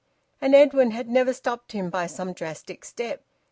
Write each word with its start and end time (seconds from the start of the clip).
And 0.41 0.55
Edwin 0.55 0.89
had 0.89 1.09
never 1.09 1.31
stopped 1.31 1.73
him 1.73 1.91
by 1.91 2.07
some 2.07 2.33
drastic 2.33 2.83
step. 2.85 3.23